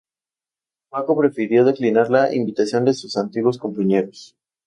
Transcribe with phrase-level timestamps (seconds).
[0.89, 4.35] Paco prefirió declinar la invitación de sus antiguos compañeros.